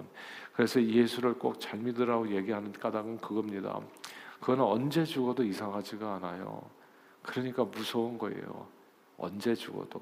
그래서 0.54 0.82
예수를 0.82 1.34
꼭 1.34 1.60
잘 1.60 1.78
믿으라고 1.80 2.30
얘기하는 2.30 2.72
까닭은 2.72 3.18
그겁니다. 3.18 3.78
그거는 4.40 4.64
언제 4.64 5.04
죽어도 5.04 5.42
이상하지가 5.44 6.14
않아요. 6.14 6.62
그러니까 7.22 7.64
무서운 7.64 8.16
거예요. 8.16 8.66
언제 9.18 9.54
죽어도 9.54 10.00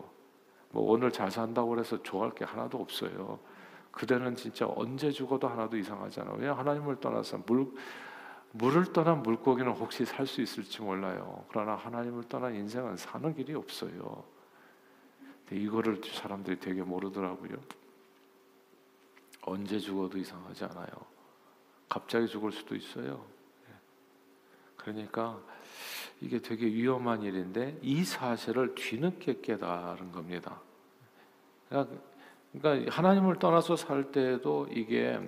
뭐 0.71 0.93
오늘 0.93 1.11
잘 1.11 1.31
산다고 1.31 1.79
해서 1.79 2.01
좋아할 2.03 2.31
게 2.33 2.45
하나도 2.45 2.79
없어요. 2.79 3.39
그대는 3.91 4.37
진짜 4.37 4.69
언제 4.77 5.11
죽어도 5.11 5.49
하나도 5.49 5.77
이상하잖아. 5.77 6.35
왜 6.35 6.49
하나님을 6.49 7.01
떠나서 7.01 7.41
물 7.47 7.67
물을 8.59 8.93
떠난 8.93 9.23
물고기는 9.23 9.71
혹시 9.73 10.05
살 10.05 10.27
수 10.27 10.41
있을지 10.41 10.81
몰라요. 10.83 11.45
그러나 11.49 11.75
하나님을 11.75 12.25
떠난 12.29 12.55
인생은 12.55 12.97
사는 12.97 13.35
길이 13.35 13.55
없어요. 13.55 14.25
이거를 15.51 16.01
사람들이 16.05 16.59
되게 16.59 16.83
모르더라고요. 16.83 17.57
언제 19.43 19.79
죽어도 19.79 20.19
이상하지 20.19 20.65
않아요. 20.65 20.89
갑자기 21.89 22.27
죽을 22.27 22.51
수도 22.51 22.75
있어요. 22.75 23.25
예. 23.69 23.75
그러니까 24.77 25.41
이게 26.21 26.41
되게 26.41 26.67
위험한 26.67 27.23
일인데 27.23 27.79
이 27.83 28.05
사실을 28.05 28.75
뒤늦게 28.75 29.41
깨달은 29.43 30.11
겁니다. 30.11 30.61
그러니까, 31.69 31.95
그러니까 32.53 32.97
하나님을 32.97 33.39
떠나서 33.39 33.77
살 33.77 34.11
때도 34.11 34.67
이게 34.71 35.21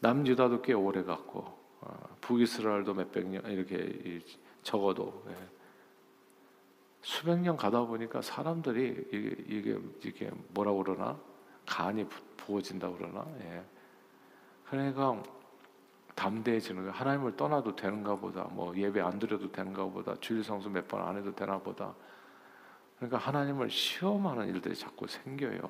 남유다도 0.00 0.60
꽤 0.62 0.74
오래 0.74 1.02
갔고 1.02 1.40
어, 1.40 1.61
북이스라엘도 2.20 2.94
몇백 2.94 3.26
년 3.26 3.44
이렇게 3.46 4.20
적어도 4.62 5.24
예. 5.28 5.36
수백 7.00 7.38
년 7.40 7.56
가다 7.56 7.84
보니까 7.84 8.22
사람들이 8.22 9.08
이게 9.12 9.36
이게, 9.48 9.78
이게 10.04 10.30
뭐라 10.48 10.72
그러나 10.72 11.18
간이 11.66 12.06
부어진다 12.36 12.90
그러나 12.96 13.26
예. 13.40 13.64
그러니까 14.68 15.22
담대해지는 16.14 16.82
거예요. 16.82 16.92
하나님을 16.92 17.36
떠나도 17.36 17.74
되는가 17.74 18.16
보다. 18.16 18.44
뭐 18.44 18.76
예배 18.76 19.00
안 19.00 19.18
드려도 19.18 19.50
되는가 19.50 19.84
보다. 19.86 20.14
주일 20.20 20.44
성수 20.44 20.68
몇 20.70 20.86
번 20.86 21.00
안 21.02 21.16
해도 21.16 21.34
되나 21.34 21.58
보다. 21.58 21.94
그러니까 22.96 23.18
하나님을 23.18 23.70
시험하는 23.70 24.48
일들이 24.48 24.74
자꾸 24.76 25.06
생겨요. 25.06 25.60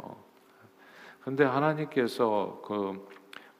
근데 1.23 1.45
하나님께서 1.45 2.61
그 2.64 3.09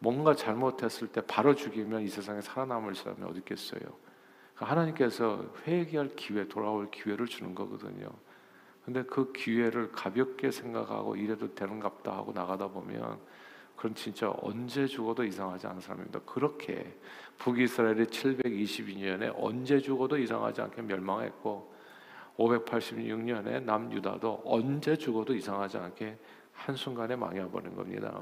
뭔가 0.03 0.35
잘못했을 0.35 1.07
때 1.07 1.21
바로 1.21 1.55
죽이면 1.55 2.03
이 2.03 2.09
세상에 2.09 2.41
살아남을 2.41 2.97
사람이 2.97 3.23
어디 3.23 3.39
있겠어요? 3.39 3.81
그러니까 4.55 4.67
하나님께서 4.67 5.47
회개할 5.65 6.17
기회, 6.17 6.49
돌아올 6.49 6.91
기회를 6.91 7.27
주는 7.27 7.55
거거든요. 7.55 8.09
근데 8.85 9.05
그 9.05 9.33
기회를 9.33 9.93
가볍게 9.93 10.51
생각하고 10.51 11.15
이래도 11.15 11.55
되는갑다 11.55 12.11
하고 12.11 12.33
나가다 12.33 12.67
보면 12.67 13.21
그건 13.77 13.95
진짜 13.95 14.35
언제 14.43 14.89
죽어도 14.89 15.23
이상하지 15.23 15.69
않은 15.69 15.81
사람입니다. 15.81 16.19
그렇게 16.27 16.99
북이스라엘이 17.39 18.07
722년에 18.07 19.33
언제 19.37 19.79
죽어도 19.79 20.19
이상하지 20.19 20.63
않게 20.63 20.83
멸망했고 20.83 21.73
586년에 22.39 23.63
남유다도 23.63 24.43
언제 24.47 24.97
죽어도 24.97 25.33
이상하지 25.33 25.79
않게 25.79 26.19
한순간에 26.53 27.15
망해버린 27.15 27.77
겁니다. 27.77 28.21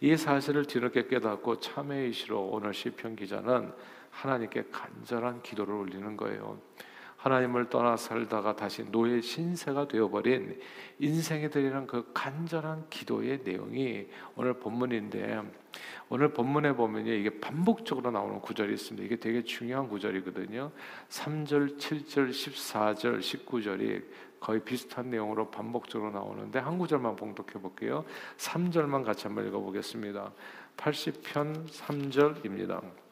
이 0.00 0.16
사실을 0.16 0.66
뒤늦게 0.66 1.06
깨닫고 1.08 1.60
참회의시로 1.60 2.40
오늘 2.40 2.74
시편 2.74 3.16
기자는 3.16 3.72
하나님께 4.10 4.64
간절한 4.70 5.42
기도를 5.42 5.74
올리는 5.74 6.16
거예요. 6.16 6.60
하나님을 7.24 7.70
떠나 7.70 7.96
살다가 7.96 8.54
다시 8.54 8.84
노예 8.90 9.22
신세가 9.22 9.88
되어버린 9.88 10.60
드리는 11.50 11.86
그 11.86 12.10
간절한 12.12 12.90
기도의 12.90 13.40
내용이 13.42 14.08
오늘 14.36 14.52
본문인데 14.54 15.40
오늘 16.10 16.34
본문에 16.34 16.74
보면 16.74 17.06
이게 17.06 17.40
반복적으로 17.40 18.10
나오는 18.10 18.42
구절이 18.42 18.74
있습니다. 18.74 19.06
이게 19.06 19.16
되게 19.16 19.42
중요한 19.42 19.88
구절이거든요. 19.88 20.70
3절, 21.08 21.78
7절, 21.78 22.28
14절, 22.28 23.20
19절이 23.20 24.04
거의 24.38 24.60
비슷한 24.62 25.08
내용으로 25.08 25.50
반복적으로 25.50 26.10
나오는데 26.10 26.58
한 26.58 26.76
구절만 26.76 27.16
봉독해 27.16 27.54
볼게요. 27.54 28.04
3절만 28.36 29.02
같이 29.02 29.26
한번 29.26 29.46
읽어 29.46 29.60
보겠습니다. 29.60 30.30
80편 30.76 31.70
3절입니다. 31.70 33.03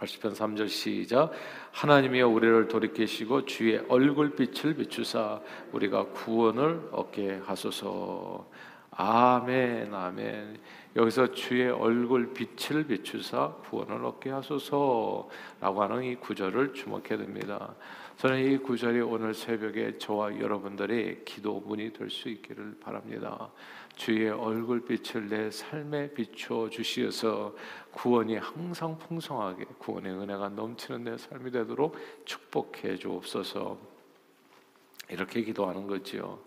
80편 0.00 0.34
3절 0.34 0.68
시작 0.68 1.30
하나님이여 1.72 2.26
우리를 2.28 2.68
돌이키시고 2.68 3.44
주의 3.44 3.78
얼굴빛을 3.88 4.74
비추사 4.74 5.40
우리가 5.72 6.06
구원을 6.06 6.88
얻게 6.92 7.40
하소서 7.44 8.48
아멘 8.92 9.92
아멘 9.92 10.58
여기서 10.96 11.32
주의 11.32 11.70
얼굴 11.70 12.32
빛을 12.34 12.84
비추사 12.84 13.52
구원을 13.68 14.04
얻게 14.04 14.30
하소서라고 14.30 15.82
하는 15.82 16.02
이 16.02 16.16
구절을 16.16 16.74
주목해야 16.74 17.16
됩니다. 17.18 17.76
저는 18.16 18.52
이 18.52 18.58
구절이 18.58 19.00
오늘 19.00 19.32
새벽에 19.32 19.98
저와 19.98 20.40
여러분들의 20.40 21.24
기도문이 21.24 21.92
될 21.92 22.10
수 22.10 22.28
있기를 22.28 22.78
바랍니다. 22.80 23.50
주의 24.00 24.30
얼굴빛을 24.30 25.28
내 25.28 25.50
삶에 25.50 26.12
비춰 26.14 26.70
주시어서 26.70 27.54
구원이 27.92 28.34
항상 28.38 28.98
풍성하게 28.98 29.66
구원의 29.76 30.10
은혜가 30.14 30.48
넘치는 30.48 31.04
내 31.04 31.18
삶이 31.18 31.50
되도록 31.50 31.98
축복해 32.24 32.96
주옵소서. 32.96 33.76
이렇게 35.10 35.42
기도하는 35.42 35.86
거지요. 35.86 36.38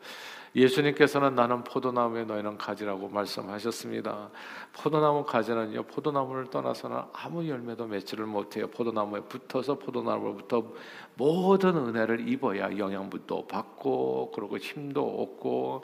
예수님께서는 0.55 1.35
나는 1.35 1.63
포도나무에 1.63 2.25
너희는 2.25 2.57
가지라고 2.57 3.07
말씀하셨습니다. 3.09 4.31
포도나무 4.73 5.23
가지는요, 5.23 5.83
포도나무를 5.83 6.49
떠나서는 6.49 7.01
아무 7.13 7.47
열매도 7.47 7.85
맺지를 7.85 8.25
못해요. 8.25 8.67
포도나무에 8.67 9.21
붙어서 9.21 9.77
포도나무로부터 9.77 10.73
모든 11.17 11.75
은혜를 11.77 12.27
입어야 12.27 12.75
영양분도 12.75 13.45
받고, 13.45 14.31
그리고 14.33 14.57
힘도 14.57 15.21
얻고, 15.21 15.83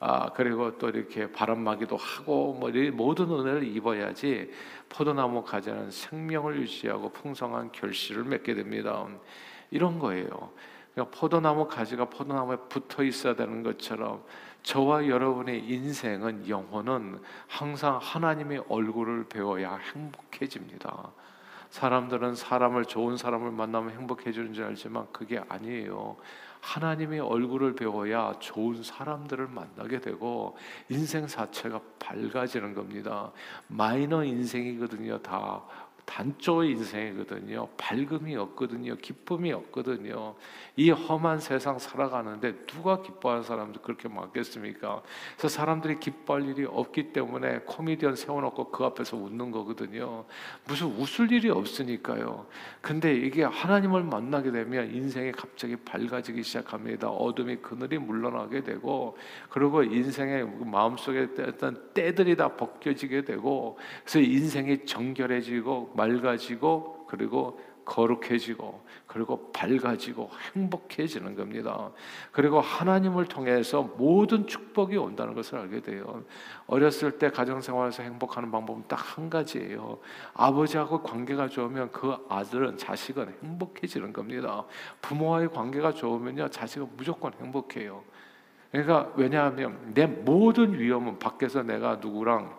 아 0.00 0.30
그리고 0.32 0.78
또 0.78 0.88
이렇게 0.88 1.30
바람막이도 1.32 1.96
하고 1.96 2.54
뭐 2.54 2.70
모든 2.92 3.30
은혜를 3.30 3.64
입어야지 3.64 4.50
포도나무 4.88 5.42
가지는 5.42 5.90
생명을 5.90 6.60
유지하고 6.60 7.10
풍성한 7.10 7.72
결실을 7.72 8.24
맺게 8.24 8.54
됩니다. 8.54 9.06
이런 9.70 9.98
거예요. 9.98 10.52
그러니까 10.94 11.18
포도나무 11.18 11.66
가지가 11.68 12.06
포도나무에 12.06 12.56
붙어 12.68 13.02
있어야 13.02 13.34
되는 13.34 13.62
것처럼 13.62 14.24
저와 14.62 15.06
여러분의 15.06 15.64
인생은 15.64 16.48
영혼은 16.48 17.20
항상 17.46 17.98
하나님의 18.00 18.64
얼굴을 18.68 19.28
배워야 19.28 19.76
행복해집니다. 19.76 21.12
사람들은 21.70 22.34
사람을 22.34 22.86
좋은 22.86 23.16
사람을 23.16 23.50
만나면 23.50 23.90
행복해지는 23.92 24.52
줄 24.52 24.64
알지만 24.64 25.06
그게 25.12 25.42
아니에요. 25.48 26.16
하나님의 26.60 27.20
얼굴을 27.20 27.74
배워야 27.74 28.34
좋은 28.40 28.82
사람들을 28.82 29.46
만나게 29.48 30.00
되고 30.00 30.56
인생 30.88 31.26
자체가 31.26 31.80
밝아지는 31.98 32.74
겁니다. 32.74 33.30
마이너 33.68 34.24
인생이거든요. 34.24 35.18
다 35.22 35.62
단조의 36.08 36.70
인생이거든요. 36.70 37.68
밝음이 37.76 38.34
없거든요. 38.34 38.96
기쁨이 38.96 39.52
없거든요. 39.52 40.36
이 40.74 40.90
험한 40.90 41.38
세상 41.38 41.78
살아가는데 41.78 42.64
누가 42.64 43.02
기뻐하는 43.02 43.42
사람도 43.42 43.82
그렇게 43.82 44.08
많겠습니까? 44.08 45.02
그래서 45.36 45.48
사람들이 45.54 46.00
기뻐할 46.00 46.48
일이 46.48 46.64
없기 46.64 47.12
때문에 47.12 47.60
코미디언 47.66 48.16
세워놓고 48.16 48.70
그 48.70 48.84
앞에서 48.84 49.18
웃는 49.18 49.50
거거든요. 49.50 50.24
무슨 50.66 50.86
웃을 50.86 51.30
일이 51.30 51.50
없으니까요. 51.50 52.46
근데 52.80 53.14
이게 53.14 53.44
하나님을 53.44 54.02
만나게 54.02 54.50
되면 54.50 54.90
인생이 54.90 55.32
갑자기 55.32 55.76
밝아지기 55.76 56.42
시작합니다. 56.42 57.10
어둠이 57.10 57.56
그늘이 57.56 57.98
물러나게 57.98 58.62
되고 58.62 59.18
그리고 59.50 59.82
인생의 59.82 60.46
마음속에 60.64 61.28
어떤 61.46 61.92
때들이 61.92 62.34
다 62.34 62.56
벗겨지게 62.56 63.24
되고 63.24 63.78
그래서 64.04 64.20
인생이 64.20 64.86
정결해지고 64.86 65.97
맑아지고 65.98 67.06
그리고 67.08 67.60
거룩해지고 67.88 68.86
그리고 69.06 69.50
밝아지고 69.52 70.30
행복해지는 70.54 71.34
겁니다. 71.34 71.90
그리고 72.30 72.60
하나님을 72.60 73.24
통해서 73.24 73.82
모든 73.96 74.46
축복이 74.46 74.96
온다는 74.98 75.34
것을 75.34 75.58
알게 75.58 75.80
돼요. 75.80 76.22
어렸을 76.66 77.18
때 77.18 77.30
가정 77.30 77.62
생활에서 77.62 78.02
행복하는 78.02 78.50
방법은 78.50 78.84
딱 78.86 78.98
한 79.08 79.30
가지예요. 79.30 79.98
아버지하고 80.34 81.02
관계가 81.02 81.48
좋으면 81.48 81.90
그 81.90 82.14
아들은 82.28 82.76
자식은 82.76 83.34
행복해지는 83.42 84.12
겁니다. 84.12 84.64
부모와의 85.00 85.50
관계가 85.50 85.92
좋으면요 85.92 86.48
자식은 86.50 86.90
무조건 86.96 87.32
행복해요. 87.40 88.02
그러니까 88.70 89.10
왜냐하면 89.16 89.78
내 89.94 90.04
모든 90.04 90.78
위험은 90.78 91.18
밖에서 91.18 91.62
내가 91.62 91.96
누구랑 91.96 92.54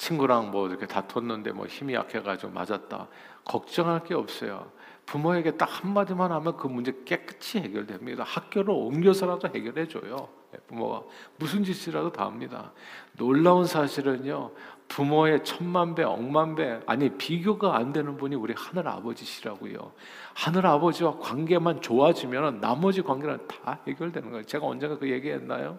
친구랑 0.00 0.50
뭐 0.50 0.66
이렇게 0.66 0.86
다퉜는데 0.86 1.52
뭐 1.52 1.66
힘이 1.66 1.92
약해가지고 1.92 2.52
맞았다. 2.52 3.06
걱정할 3.44 4.02
게 4.02 4.14
없어요. 4.14 4.72
부모에게 5.04 5.58
딱 5.58 5.66
한마디만 5.66 6.32
하면 6.32 6.56
그 6.56 6.68
문제 6.68 7.02
깨끗이 7.04 7.58
해결됩니다. 7.58 8.24
학교를 8.24 8.70
옮겨서라도 8.70 9.48
해결해 9.48 9.86
줘요. 9.88 10.28
예, 10.54 10.58
부모가 10.66 11.02
무슨 11.36 11.62
짓이라도 11.64 12.12
다 12.12 12.24
합니다. 12.24 12.72
놀라운 13.18 13.66
사실은요. 13.66 14.52
부모의 14.88 15.44
천만 15.44 15.94
배, 15.94 16.02
억만 16.02 16.54
배, 16.54 16.80
아니 16.86 17.10
비교가 17.10 17.76
안 17.76 17.92
되는 17.92 18.16
분이 18.16 18.36
우리 18.36 18.54
하늘 18.56 18.88
아버지시라고요. 18.88 19.92
하늘 20.32 20.66
아버지와 20.66 21.18
관계만 21.18 21.82
좋아지면 21.82 22.60
나머지 22.60 23.02
관계는 23.02 23.46
다 23.46 23.80
해결되는 23.86 24.30
거예요. 24.30 24.46
제가 24.46 24.66
언젠가 24.66 24.96
그 24.96 25.10
얘기 25.10 25.28
했나요? 25.30 25.78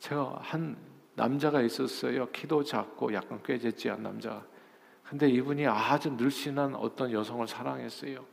제가 0.00 0.38
한 0.42 0.76
남자가 1.16 1.62
있었어요. 1.62 2.30
키도 2.30 2.62
작고 2.62 3.12
약간 3.14 3.42
꾀재찌한 3.42 4.02
남자. 4.02 4.44
근데 5.02 5.28
이분이 5.28 5.66
아주 5.66 6.10
늘씬한 6.10 6.74
어떤 6.74 7.10
여성을 7.10 7.46
사랑했어요. 7.48 8.24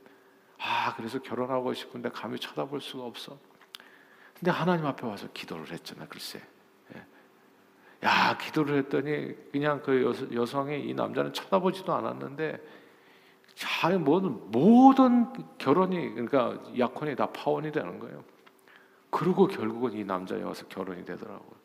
아, 0.60 0.94
그래서 0.96 1.20
결혼하고 1.20 1.74
싶은데 1.74 2.10
감히 2.10 2.38
쳐다볼 2.38 2.82
수가 2.82 3.04
없어. 3.06 3.38
근데 4.38 4.52
하나님 4.52 4.86
앞에 4.86 5.08
와서 5.08 5.28
기도를 5.34 5.72
했잖아, 5.72 6.06
글쎄. 6.08 6.42
예. 6.96 7.06
야, 8.06 8.38
기도를 8.38 8.80
했더니 8.80 9.34
그냥 9.52 9.82
그 9.82 10.30
여성이 10.34 10.82
이 10.90 10.94
남자는 10.94 11.32
쳐다보지도 11.32 11.94
않았는데 11.94 12.60
자, 13.56 13.90
모든 13.98 14.52
모든 14.52 15.32
결혼이 15.58 16.16
그러니까 16.16 16.60
약혼이 16.78 17.16
다 17.16 17.28
파혼이 17.28 17.72
되는 17.72 18.00
거예요. 18.00 18.24
그리고 19.10 19.48
결국은 19.48 19.94
이 19.94 20.04
남자에 20.04 20.42
와서 20.42 20.66
결혼이 20.68 21.06
되더라고요. 21.06 21.63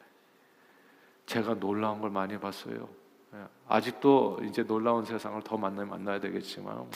제가 1.28 1.60
놀라운 1.60 2.00
걸 2.00 2.10
많이 2.10 2.38
봤어요. 2.40 2.88
예, 3.34 3.44
아직도 3.68 4.40
이제 4.44 4.62
놀라운 4.62 5.04
세상을 5.04 5.42
더 5.42 5.58
만나 5.58 5.84
만나야 5.84 6.20
되겠지만 6.20 6.90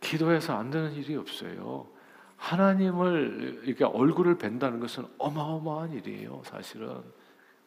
기도해서 0.00 0.56
안 0.56 0.70
되는 0.70 0.92
일이 0.92 1.16
없어요. 1.16 1.88
하나님을 2.36 3.62
이렇게 3.64 3.84
얼굴을 3.84 4.38
뵌다는 4.38 4.78
것은 4.80 5.08
어마어마한 5.18 5.92
일이에요. 5.94 6.40
사실은 6.44 7.02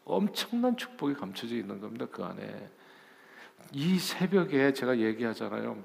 엄청난 0.06 0.78
축복이 0.78 1.16
감춰져 1.16 1.56
있는 1.56 1.82
겁니다. 1.82 2.06
그 2.10 2.24
안에 2.24 2.70
이 3.74 4.00
새벽에 4.00 4.72
제가 4.72 4.98
얘기하잖아요. 4.98 5.78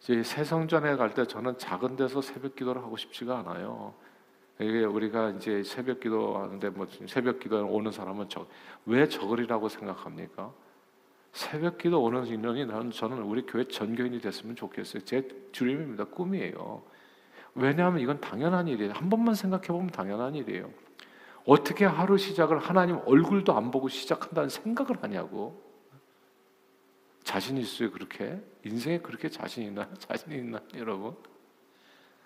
이제 0.00 0.22
새성전에 0.22 0.96
갈 0.96 1.14
때 1.14 1.24
저는 1.24 1.56
작은 1.56 1.96
데서 1.96 2.20
새벽 2.20 2.54
기도를 2.54 2.82
하고 2.82 2.98
싶지가 2.98 3.38
않아요. 3.38 3.94
이게 4.60 4.84
우리가 4.84 5.30
이제 5.30 5.62
새벽 5.62 6.00
기도하는데 6.00 6.68
뭐 6.70 6.86
새벽 7.06 7.40
기도 7.40 7.66
오는 7.66 7.90
사람은 7.90 8.28
저, 8.28 8.46
왜 8.84 9.08
저글이라고 9.08 9.68
생각합니까? 9.68 10.52
새벽 11.32 11.78
기도 11.78 12.02
오는 12.02 12.26
인원이 12.26 12.66
저는 12.92 13.22
우리 13.22 13.46
교회 13.46 13.64
전교인이 13.64 14.20
됐으면 14.20 14.56
좋겠어요. 14.56 15.04
제 15.04 15.26
주님입니다. 15.52 16.04
꿈이에요. 16.04 16.82
왜냐하면 17.54 18.00
이건 18.00 18.20
당연한 18.20 18.68
일이에요. 18.68 18.92
한 18.92 19.08
번만 19.08 19.34
생각해 19.34 19.68
보면 19.68 19.88
당연한 19.88 20.34
일이에요. 20.34 20.70
어떻게 21.46 21.84
하루 21.84 22.18
시작을 22.18 22.58
하나님 22.58 23.00
얼굴도 23.06 23.56
안 23.56 23.70
보고 23.70 23.88
시작한다는 23.88 24.48
생각을 24.50 25.02
하냐고. 25.02 25.62
자신 27.22 27.56
있어요, 27.56 27.90
그렇게? 27.90 28.40
인생에 28.64 28.98
그렇게 28.98 29.28
자신 29.28 29.64
있나? 29.64 29.88
자신 29.98 30.32
있나, 30.32 30.60
여러분? 30.74 31.16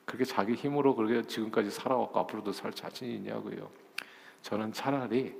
그렇게 0.04 0.24
자기 0.24 0.54
힘으로 0.54 0.94
그렇게 0.94 1.26
지금까지 1.26 1.70
살아왔고 1.70 2.18
앞으로도 2.20 2.52
살 2.52 2.72
자신이 2.72 3.14
있냐고요. 3.16 3.70
저는 4.42 4.72
차라리 4.72 5.34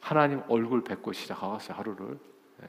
하나님 0.00 0.42
얼굴 0.48 0.84
뵙고 0.84 1.12
시작하겠어요 1.12 1.76
하루를. 1.76 2.18
예. 2.62 2.68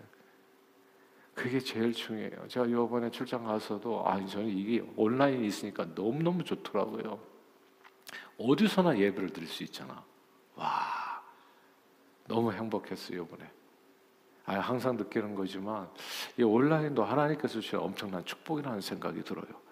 그게 1.33 1.59
제일 1.59 1.93
중요해요. 1.93 2.47
제가 2.47 2.65
이번에 2.65 3.09
출장 3.09 3.43
가서도 3.43 4.07
아 4.07 4.25
저는 4.25 4.47
이게 4.47 4.83
온라인 4.95 5.43
있으니까 5.43 5.93
너무 5.93 6.23
너무 6.23 6.43
좋더라고요. 6.43 7.19
어디서나 8.37 8.97
예배를 8.97 9.31
드릴 9.31 9.47
수 9.47 9.63
있잖아. 9.63 10.03
와 10.55 11.21
너무 12.27 12.51
행복했어요 12.51 13.23
이번에. 13.23 13.49
아 14.45 14.59
항상 14.59 14.97
느끼는 14.97 15.35
거지만 15.35 15.89
이 16.37 16.43
온라인도 16.43 17.03
하나님께서 17.03 17.55
주신 17.55 17.79
엄청난 17.79 18.23
축복이라는 18.25 18.81
생각이 18.81 19.23
들어요. 19.23 19.70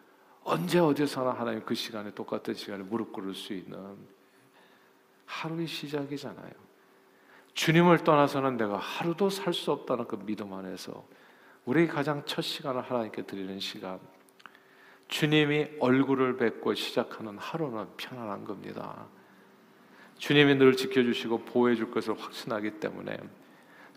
언제 0.50 0.80
어디서나 0.80 1.34
하나님 1.34 1.64
그 1.64 1.76
시간에 1.76 2.12
똑같은 2.12 2.56
시간에 2.56 2.84
무릎 2.84 3.14
꿇을 3.14 3.36
수 3.36 3.54
있는 3.54 3.78
하루의 5.28 5.68
시작이잖아요. 5.68 6.52
주님을 7.54 8.04
떠나서는 8.04 8.58
내가 8.58 8.78
하루도 8.78 9.30
살 9.30 9.54
수 9.54 9.72
없다는 9.72 10.08
그 10.08 10.18
믿음 10.26 10.52
안에서 10.54 11.06
우리 11.66 11.86
가장 11.86 12.24
첫 12.26 12.42
시간을 12.42 12.82
하나님께 12.82 13.28
드리는 13.28 13.60
시간. 13.60 14.00
주님이 15.08 15.68
얼굴을 15.80 16.38
뵙고 16.38 16.74
시작하는 16.74 17.38
하루는 17.38 17.86
편안한 17.96 18.44
겁니다. 18.44 19.06
주님이 20.18 20.56
늘 20.56 20.76
지켜주시고 20.76 21.46
보호해 21.46 21.76
줄 21.76 21.92
것을 21.92 22.20
확신하기 22.20 22.80
때문에 22.80 23.20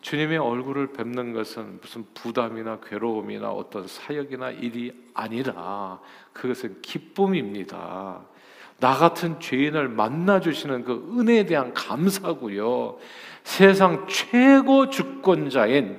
주님의 0.03 0.38
얼굴을 0.38 0.93
뵙는 0.93 1.33
것은 1.33 1.79
무슨 1.81 2.05
부담이나 2.12 2.81
괴로움이나 2.81 3.51
어떤 3.51 3.87
사역이나 3.87 4.51
일이 4.51 4.93
아니라 5.15 6.01
그것은 6.33 6.83
기쁨입니다. 6.83 8.21
나 8.81 8.95
같은 8.97 9.38
죄인을 9.38 9.88
만나 9.88 10.41
주시는 10.41 10.85
그 10.85 11.17
은혜에 11.17 11.47
대한 11.47 11.73
감사고요. 11.73 12.99
세상 13.45 14.07
최고 14.09 14.91
주권자인 14.91 15.99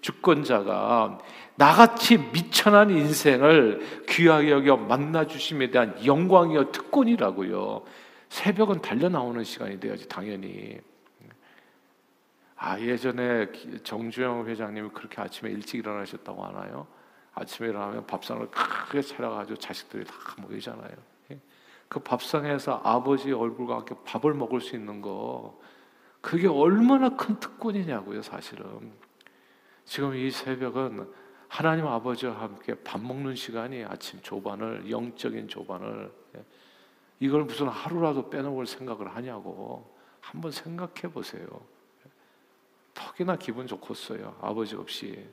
주권자가 0.00 1.18
나같이 1.56 2.18
미천한 2.32 2.90
인생을 2.90 4.04
귀하게 4.08 4.52
여겨 4.52 4.76
만나 4.76 5.26
주심에 5.26 5.70
대한 5.70 5.94
영광이요 6.06 6.70
특권이라고요. 6.70 7.82
새벽은 8.28 8.80
달려 8.80 9.08
나오는 9.08 9.42
시간이 9.42 9.80
돼야지 9.80 10.08
당연히. 10.08 10.78
아 12.62 12.78
예전에 12.78 13.50
정주영 13.82 14.46
회장님이 14.46 14.90
그렇게 14.90 15.22
아침에 15.22 15.50
일찍 15.50 15.78
일어나셨다고 15.78 16.44
하나요? 16.44 16.86
아침에 17.32 17.70
일어나면 17.70 18.06
밥상을 18.06 18.50
크게 18.50 19.00
차려가지고 19.00 19.58
자식들이 19.58 20.04
다 20.04 20.12
모이잖아요. 20.36 20.94
예? 21.30 21.40
그 21.88 22.00
밥상에서 22.00 22.82
아버지 22.84 23.32
얼굴과 23.32 23.76
함께 23.76 23.94
밥을 24.04 24.34
먹을 24.34 24.60
수 24.60 24.76
있는 24.76 25.00
거 25.00 25.58
그게 26.20 26.48
얼마나 26.48 27.16
큰 27.16 27.40
특권이냐고요, 27.40 28.20
사실은. 28.20 28.92
지금 29.86 30.14
이 30.14 30.30
새벽은 30.30 31.10
하나님 31.48 31.86
아버지와 31.86 32.42
함께 32.42 32.74
밥 32.84 33.00
먹는 33.00 33.36
시간이 33.36 33.84
아침 33.84 34.20
조반을 34.20 34.90
영적인 34.90 35.48
조반을 35.48 36.12
예? 36.36 36.44
이걸 37.20 37.44
무슨 37.44 37.68
하루라도 37.68 38.28
빼놓을 38.28 38.66
생각을 38.66 39.16
하냐고 39.16 39.96
한번 40.20 40.50
생각해 40.50 41.10
보세요. 41.10 41.48
턱이나 42.94 43.36
기분 43.36 43.66
좋겠어요. 43.66 44.36
아버지 44.40 44.76
없이. 44.76 45.28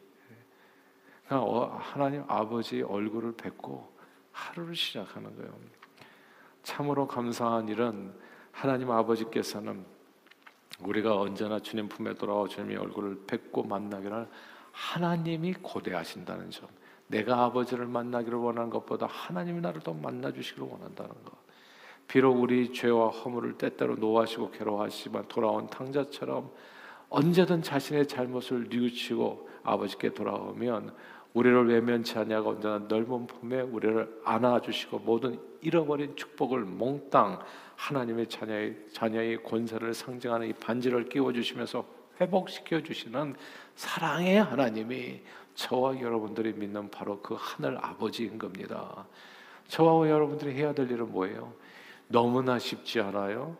어, 1.29 1.77
하나님 1.81 2.23
아버지 2.27 2.81
얼굴을 2.81 3.33
뵙고 3.35 3.91
하루를 4.31 4.75
시작하는 4.75 5.35
거예요. 5.35 5.53
참으로 6.63 7.07
감사한 7.07 7.67
일은 7.67 8.13
하나님 8.51 8.91
아버지께서는 8.91 9.85
우리가 10.79 11.19
언제나 11.19 11.59
주님 11.59 11.89
품에 11.89 12.13
돌아와 12.13 12.47
주님의 12.47 12.77
얼굴을 12.77 13.23
뵙고 13.27 13.63
만나기를 13.63 14.27
하나님이 14.71 15.53
고대하신다는 15.55 16.51
점. 16.51 16.67
내가 17.07 17.43
아버지를 17.45 17.87
만나기를 17.87 18.37
원하는 18.37 18.69
것보다 18.69 19.07
하나님이 19.07 19.61
나를 19.61 19.81
더 19.81 19.93
만나 19.93 20.31
주시기를 20.31 20.67
원한다는 20.67 21.11
것. 21.23 21.47
비록 22.07 22.39
우리 22.39 22.73
죄와 22.73 23.09
허물을 23.09 23.57
때때로 23.57 23.95
노하시고 23.95 24.51
괴로워하시지만 24.51 25.27
돌아온 25.27 25.67
탕자처럼 25.67 26.51
언제든 27.09 27.61
자신의 27.61 28.07
잘못을 28.07 28.67
뉘우치고 28.69 29.49
아버지께 29.63 30.13
돌아오면 30.13 30.93
우리를 31.33 31.67
외면치 31.67 32.17
않냐고 32.17 32.51
언제나 32.51 32.79
넓은 32.79 33.27
품에 33.27 33.61
우리를 33.61 34.21
안아주시고 34.25 34.99
모든 34.99 35.39
잃어버린 35.61 36.15
축복을 36.15 36.61
몽땅 36.61 37.39
하나님의 37.75 38.27
자녀의 38.27 38.75
자녀의 38.91 39.43
권세를 39.43 39.93
상징하는 39.93 40.47
이 40.47 40.53
반지를 40.53 41.09
끼워 41.09 41.31
주시면서 41.31 41.85
회복시켜 42.19 42.81
주시는 42.81 43.35
사랑의 43.75 44.43
하나님이 44.43 45.21
저와 45.53 45.99
여러분들이 45.99 46.53
믿는 46.53 46.89
바로 46.89 47.21
그 47.21 47.35
하늘 47.37 47.77
아버지인 47.79 48.37
겁니다. 48.39 49.05
저와 49.67 50.09
여러분들이 50.09 50.53
해야 50.53 50.73
될 50.73 50.89
일은 50.89 51.11
뭐예요? 51.11 51.53
너무나 52.07 52.57
쉽지 52.57 52.99
않아요? 53.01 53.55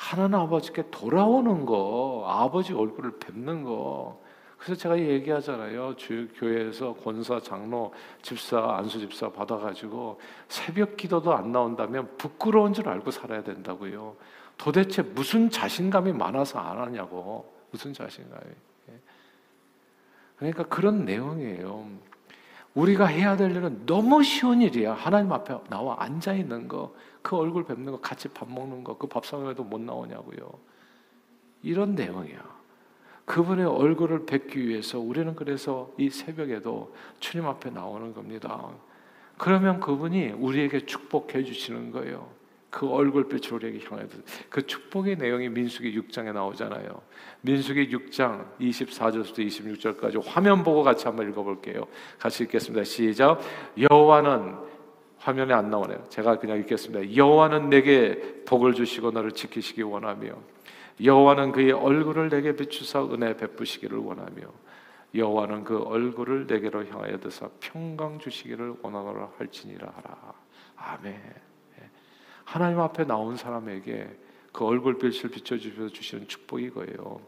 하나님 0.00 0.36
아버지께 0.36 0.84
돌아오는 0.90 1.66
거, 1.66 2.24
아버지 2.26 2.72
얼굴을 2.72 3.18
뵙는 3.18 3.64
거. 3.64 4.18
그래서 4.56 4.74
제가 4.74 4.98
얘기하잖아요. 4.98 5.94
주 5.96 6.26
교회에서 6.36 6.94
권사, 6.94 7.38
장로, 7.38 7.92
집사, 8.22 8.76
안수 8.76 8.98
집사 8.98 9.30
받아가지고 9.30 10.18
새벽 10.48 10.96
기도도 10.96 11.34
안 11.34 11.52
나온다면 11.52 12.16
부끄러운 12.16 12.72
줄 12.72 12.88
알고 12.88 13.10
살아야 13.10 13.42
된다고요. 13.42 14.16
도대체 14.56 15.02
무슨 15.02 15.50
자신감이 15.50 16.14
많아서 16.14 16.58
안 16.58 16.78
하냐고. 16.78 17.52
무슨 17.70 17.92
자신감이. 17.92 18.50
예. 18.88 19.00
그러니까 20.36 20.62
그런 20.64 21.04
내용이에요. 21.04 21.86
우리가 22.74 23.06
해야 23.06 23.36
될 23.36 23.50
일은 23.50 23.84
너무 23.86 24.22
쉬운 24.22 24.62
일이야. 24.62 24.94
하나님 24.94 25.32
앞에 25.32 25.58
나와 25.68 25.96
앉아 25.98 26.34
있는 26.34 26.68
거, 26.68 26.94
그 27.22 27.36
얼굴 27.36 27.64
뵙는 27.64 27.92
거, 27.92 28.00
같이 28.00 28.28
밥 28.28 28.50
먹는 28.50 28.84
거, 28.84 28.96
그 28.96 29.06
밥상에도 29.06 29.64
못 29.64 29.80
나오냐고요. 29.80 30.50
이런 31.62 31.94
내용이야. 31.94 32.60
그분의 33.24 33.66
얼굴을 33.66 34.26
뵙기 34.26 34.66
위해서 34.66 34.98
우리는 34.98 35.34
그래서 35.36 35.92
이 35.98 36.10
새벽에도 36.10 36.94
주님 37.20 37.46
앞에 37.46 37.70
나오는 37.70 38.12
겁니다. 38.12 38.70
그러면 39.36 39.80
그분이 39.80 40.30
우리에게 40.30 40.86
축복해 40.86 41.44
주시는 41.44 41.92
거예요. 41.92 42.39
그 42.70 42.88
얼굴빛을 42.88 43.54
우리에게 43.54 43.84
향해서 43.84 44.18
그 44.48 44.64
축복의 44.64 45.16
내용이 45.16 45.48
민수기 45.48 45.98
6장에 46.00 46.32
나오잖아요. 46.32 47.02
민수기 47.42 47.88
6장 47.88 48.56
24절부터 48.60 49.38
26절까지 49.38 50.22
화면 50.24 50.62
보고 50.62 50.82
같이 50.82 51.06
한번 51.06 51.28
읽어볼게요. 51.28 51.86
같이 52.18 52.44
읽겠습니다. 52.44 52.84
시작. 52.84 53.40
여호와는 53.90 54.54
화면에 55.18 55.52
안 55.52 55.68
나오네요. 55.68 56.04
제가 56.08 56.38
그냥 56.38 56.58
읽겠습니다. 56.60 57.16
여호와는 57.16 57.68
내게 57.68 58.42
복을 58.46 58.74
주시고 58.74 59.10
너를 59.10 59.32
지키시기 59.32 59.82
원하며 59.82 60.32
여호와는 61.02 61.52
그의 61.52 61.72
얼굴을 61.72 62.28
내게 62.28 62.54
비추사 62.54 63.04
은혜 63.04 63.36
베푸시기를 63.36 63.98
원하며 63.98 64.42
여호와는 65.14 65.64
그 65.64 65.82
얼굴을 65.82 66.46
내게로 66.46 66.86
향하여 66.86 67.18
드사 67.18 67.48
평강 67.58 68.18
주시기를 68.18 68.76
원하노라 68.82 69.30
할지니라 69.38 69.92
하라. 69.96 70.34
아멘. 70.76 71.49
예. 72.50 72.52
하나님 72.52 72.80
앞에 72.80 73.04
나온 73.04 73.36
사람에게 73.36 74.18
그 74.52 74.64
얼굴빛을 74.64 75.30
비춰주셔서 75.30 75.88
주시는 75.88 76.28
축복이 76.28 76.64
이거예요. 76.64 77.20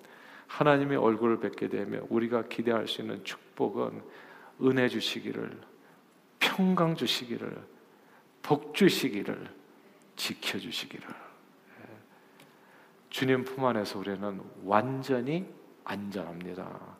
하나님의 0.48 0.98
얼굴을 0.98 1.40
뵙게 1.40 1.68
되면 1.68 2.06
우리가 2.10 2.48
기대할 2.48 2.88
수 2.88 3.00
있는 3.00 3.24
축복은 3.24 4.02
은혜 4.62 4.88
주시기를, 4.88 5.60
평강 6.40 6.96
주시기를, 6.96 7.56
복 8.42 8.74
주시기를, 8.74 9.48
지켜 10.16 10.58
주시기를. 10.58 11.08
주님 13.10 13.44
품 13.44 13.64
안에서 13.64 13.98
우리는 13.98 14.40
완전히 14.64 15.46
안전합니다. 15.84 16.96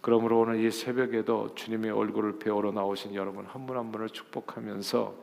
그러므로 0.00 0.40
오늘 0.40 0.60
이 0.64 0.70
새벽에도 0.70 1.54
주님의 1.54 1.90
얼굴을 1.90 2.38
배우러 2.38 2.72
나오신 2.72 3.14
여러분 3.14 3.46
한 3.46 3.66
분 3.66 3.76
한 3.76 3.90
분을 3.90 4.10
축복하면서 4.10 5.14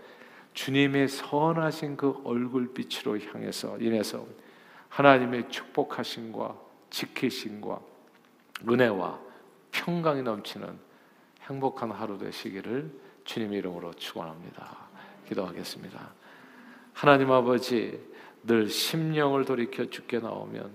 주님의 0.54 1.08
선하신 1.08 1.98
그 1.98 2.22
얼굴빛으로 2.24 3.20
향해서 3.20 3.78
인해서 3.80 4.26
하나님의 4.90 5.50
축복하심과 5.50 6.56
지키심과 6.90 7.80
은혜와 8.70 9.20
평강이 9.72 10.22
넘치는 10.24 10.78
행복한 11.44 11.92
하루 11.92 12.18
되시기를 12.18 12.92
주님 13.24 13.54
이름으로 13.54 13.94
축원합니다. 13.94 14.78
기도하겠습니다. 15.28 16.14
하나님 16.94 17.32
아버지 17.32 18.00
늘 18.44 18.68
심령을 18.68 19.46
돌이켜 19.46 19.86
주께 19.86 20.20
나오면 20.20 20.72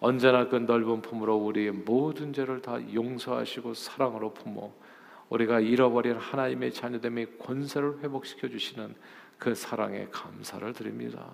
언제나 0.00 0.48
그 0.48 0.56
넓은 0.56 1.00
품으로 1.00 1.36
우리의 1.36 1.70
모든 1.70 2.32
죄를 2.32 2.60
다 2.60 2.78
용서하시고 2.92 3.74
사랑으로 3.74 4.34
품어 4.34 4.70
우리가 5.28 5.60
잃어버린 5.60 6.16
하나님의 6.16 6.72
자녀됨의 6.72 7.38
권세를 7.38 8.00
회복시켜 8.02 8.48
주시는 8.48 8.94
그 9.38 9.54
사랑에 9.54 10.06
감사를 10.10 10.72
드립니다. 10.72 11.30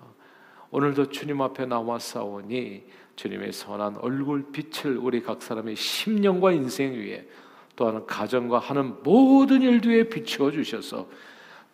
오늘도 0.71 1.09
주님 1.09 1.41
앞에 1.41 1.65
나와 1.65 1.99
싸우니 1.99 2.83
주님의 3.15 3.51
선한 3.51 3.97
얼굴 3.97 4.51
빛을 4.51 4.97
우리 4.97 5.21
각 5.21 5.41
사람의 5.41 5.75
심령과 5.75 6.53
인생 6.53 6.93
위에 6.93 7.27
또한 7.75 8.05
가정과 8.05 8.59
하는 8.59 8.95
모든 9.03 9.61
일들에 9.61 10.07
비추어 10.09 10.51
주셔서 10.51 11.07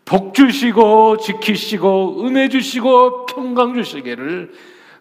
복 0.04 0.34
주시고 0.34 1.18
지키시고 1.18 2.26
은혜 2.26 2.50
주시고 2.50 3.26
평강 3.26 3.74
주시기를 3.74 4.54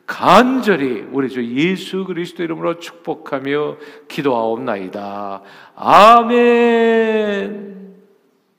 간절히 0.06 1.04
우리 1.10 1.28
주 1.28 1.44
예수 1.44 2.04
그리스도 2.04 2.44
이름으로 2.44 2.78
축복하며 2.78 3.76
기도하옵나이다. 4.08 5.42
아멘. 5.74 7.75